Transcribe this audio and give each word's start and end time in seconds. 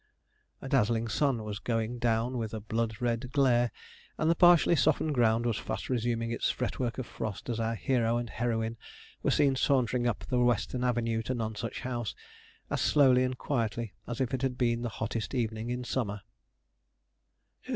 A 0.63 0.67
dazzling 0.67 1.07
sun 1.07 1.43
was 1.43 1.59
going 1.59 1.99
down 1.99 2.39
with 2.39 2.55
a 2.55 2.59
blood 2.59 2.99
red 3.03 3.31
glare, 3.31 3.69
and 4.17 4.31
the 4.31 4.35
partially 4.35 4.75
softened 4.75 5.13
ground 5.13 5.45
was 5.45 5.57
fast 5.59 5.89
resuming 5.91 6.31
its 6.31 6.49
fretwork 6.49 6.97
of 6.97 7.05
frost, 7.05 7.49
as 7.49 7.59
our 7.59 7.75
hero 7.75 8.17
and 8.17 8.27
heroine 8.27 8.77
were 9.21 9.29
seen 9.29 9.55
sauntering 9.55 10.07
up 10.07 10.25
the 10.25 10.39
western 10.39 10.83
avenue 10.83 11.21
to 11.21 11.35
Nonsuch 11.35 11.81
House, 11.81 12.15
as 12.71 12.81
slowly 12.81 13.23
and 13.23 13.37
quietly 13.37 13.93
as 14.07 14.19
if 14.19 14.33
it 14.33 14.41
had 14.41 14.57
been 14.57 14.81
the 14.81 14.89
hottest 14.89 15.35
evening 15.35 15.69
in 15.69 15.83
summer. 15.83 16.21